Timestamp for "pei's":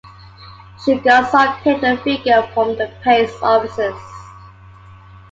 3.03-3.29